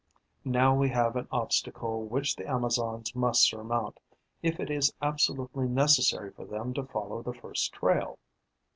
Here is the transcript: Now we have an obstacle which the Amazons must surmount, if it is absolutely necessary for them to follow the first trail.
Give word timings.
Now 0.45 0.73
we 0.75 0.89
have 0.89 1.15
an 1.15 1.27
obstacle 1.31 2.01
which 2.07 2.35
the 2.35 2.49
Amazons 2.49 3.13
must 3.15 3.43
surmount, 3.47 3.99
if 4.41 4.59
it 4.59 4.71
is 4.71 4.91
absolutely 4.99 5.67
necessary 5.67 6.31
for 6.31 6.45
them 6.45 6.73
to 6.73 6.85
follow 6.87 7.21
the 7.21 7.35
first 7.35 7.71
trail. 7.71 8.17